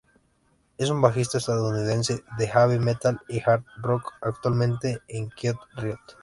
[0.79, 5.99] Es un bajista estadounidense de heavy metal y hard rock, actualmente en Quiet Riot.